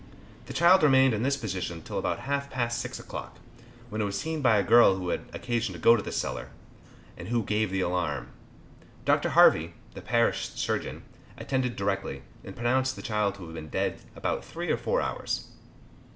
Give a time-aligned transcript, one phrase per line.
[0.47, 3.37] The child remained in this position till about half past six o'clock,
[3.89, 6.49] when it was seen by a girl who had occasion to go to the cellar,
[7.15, 8.29] and who gave the alarm.
[9.05, 9.29] Dr.
[9.29, 11.03] Harvey, the parish surgeon,
[11.37, 15.49] attended directly, and pronounced the child to have been dead about three or four hours.